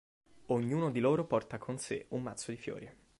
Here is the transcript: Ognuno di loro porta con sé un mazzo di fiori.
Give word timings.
Ognuno 0.47 0.89
di 0.89 0.99
loro 0.99 1.27
porta 1.27 1.59
con 1.59 1.77
sé 1.77 2.07
un 2.09 2.23
mazzo 2.23 2.49
di 2.49 2.57
fiori. 2.57 2.91